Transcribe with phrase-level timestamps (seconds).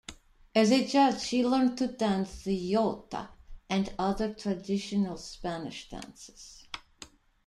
[0.55, 3.29] As a child, she learned to dance the jota
[3.69, 6.65] and other traditional Spanish dances.